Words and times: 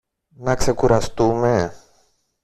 να 0.35 0.55
ξεκουραστούμε; 0.55 1.73